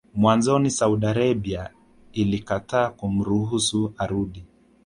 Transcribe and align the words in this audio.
Mwanzoni 0.15 0.71
Saudi 0.71 1.05
Arabia 1.05 1.69
ilikataa 2.13 2.89
kumruhusu 2.89 3.93
arudi 3.97 4.43